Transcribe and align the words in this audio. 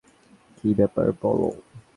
কি 0.57 0.69
ব্যাপার 0.77 1.07
বল। 1.21 1.39